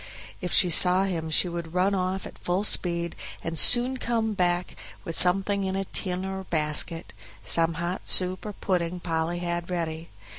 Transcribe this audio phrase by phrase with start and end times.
[0.41, 4.75] If she saw him she would run off at full speed and soon come back
[5.03, 10.09] with something in a tin or basket, some hot soup or pudding Polly had ready.